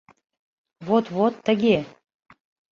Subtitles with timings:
[0.87, 1.77] Вот-вот тыге...